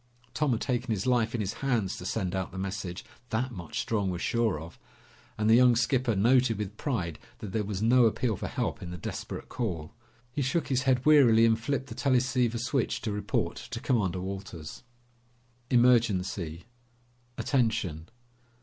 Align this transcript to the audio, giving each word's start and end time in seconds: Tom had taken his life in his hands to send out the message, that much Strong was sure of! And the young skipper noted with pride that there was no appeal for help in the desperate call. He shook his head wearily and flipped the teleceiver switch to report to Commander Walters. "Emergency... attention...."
Tom 0.33 0.49
had 0.51 0.61
taken 0.61 0.89
his 0.89 1.05
life 1.05 1.35
in 1.35 1.41
his 1.41 1.53
hands 1.61 1.95
to 1.95 2.07
send 2.07 2.33
out 2.33 2.51
the 2.51 2.57
message, 2.57 3.05
that 3.29 3.51
much 3.51 3.79
Strong 3.79 4.09
was 4.09 4.19
sure 4.19 4.59
of! 4.59 4.79
And 5.37 5.47
the 5.47 5.53
young 5.53 5.75
skipper 5.75 6.15
noted 6.15 6.57
with 6.57 6.75
pride 6.75 7.19
that 7.37 7.51
there 7.51 7.63
was 7.63 7.83
no 7.83 8.05
appeal 8.05 8.35
for 8.35 8.47
help 8.47 8.81
in 8.81 8.89
the 8.89 8.97
desperate 8.97 9.47
call. 9.47 9.93
He 10.31 10.41
shook 10.41 10.69
his 10.69 10.81
head 10.89 11.05
wearily 11.05 11.45
and 11.45 11.59
flipped 11.59 11.85
the 11.85 11.93
teleceiver 11.93 12.57
switch 12.57 13.01
to 13.01 13.11
report 13.11 13.57
to 13.57 13.79
Commander 13.79 14.21
Walters. 14.21 14.81
"Emergency... 15.69 16.65
attention...." 17.37 18.09